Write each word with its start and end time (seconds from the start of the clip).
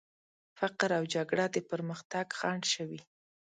فقر 0.57 0.89
او 0.99 1.03
جګړه 1.13 1.45
د 1.55 1.57
پرمختګ 1.69 2.27
خنډ 2.39 2.63
شوي. 2.75 3.01